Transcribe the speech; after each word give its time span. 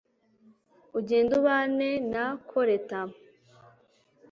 ugende 0.99 1.31
ubane 1.39 1.89
na 2.11 2.25
koleta 2.49 2.99